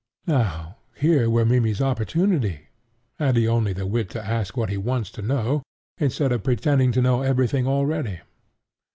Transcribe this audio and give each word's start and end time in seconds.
Now 0.25 0.77
here 0.95 1.29
were 1.29 1.45
Mimmy's 1.45 1.79
opportunity, 1.79 2.69
had 3.19 3.35
he 3.37 3.47
only 3.47 3.71
the 3.71 3.85
wit 3.85 4.09
to 4.09 4.25
ask 4.25 4.57
what 4.57 4.71
he 4.71 4.75
wants 4.75 5.11
to 5.11 5.21
know, 5.21 5.61
instead 5.99 6.31
of 6.31 6.41
pretending 6.43 6.91
to 6.93 7.03
know 7.03 7.21
everything 7.21 7.67
already. 7.67 8.21